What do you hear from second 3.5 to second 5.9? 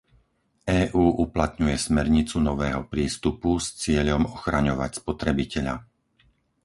s cieľom ochraňovať spotrebiteľa.